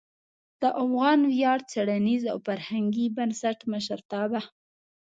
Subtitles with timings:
[0.61, 4.41] د افغان ویاړ څیړنیز او فرهنګي بنسټ مشرتابه